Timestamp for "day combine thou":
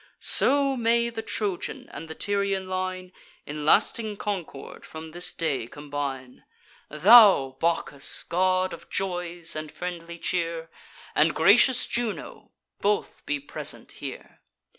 5.31-7.55